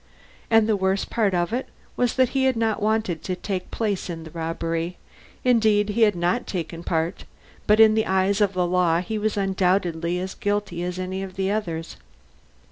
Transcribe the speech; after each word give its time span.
And 0.49 0.65
the 0.67 0.75
worst 0.75 1.11
part 1.11 1.35
of 1.35 1.53
it 1.53 1.67
was 1.95 2.15
that 2.15 2.29
he 2.29 2.45
had 2.45 2.55
not 2.55 2.81
wanted 2.81 3.21
to 3.21 3.35
take 3.35 3.69
part 3.69 4.09
in 4.09 4.23
the 4.23 4.31
robbery, 4.31 4.97
indeed 5.43 5.91
had 5.91 6.15
not 6.15 6.47
taken 6.47 6.81
part 6.83 7.25
but 7.67 7.79
in 7.79 7.93
the 7.93 8.07
eyes 8.07 8.41
of 8.41 8.53
the 8.53 8.65
law 8.65 9.01
he 9.01 9.19
was 9.19 9.37
undoubtedly 9.37 10.17
as 10.19 10.33
guilty 10.33 10.81
as 10.81 10.97
any 10.97 11.21
of 11.21 11.35
the 11.35 11.51
others. 11.51 11.97